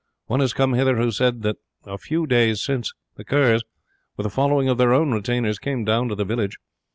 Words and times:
One 0.25 0.39
has 0.39 0.53
come 0.53 0.73
hither 0.73 0.97
who 0.97 1.11
says 1.11 1.35
that 1.41 1.57
a 1.85 1.99
few 1.99 2.25
days 2.25 2.63
since 2.63 2.91
the 3.17 3.23
Kerrs, 3.23 3.61
with 4.17 4.25
a 4.25 4.31
following 4.31 4.67
of 4.67 4.79
their 4.79 4.93
own 4.95 5.11
retainers, 5.11 5.59
came 5.59 5.85
down 5.85 6.09
to 6.09 6.15
the 6.15 6.25
village. 6.25 6.57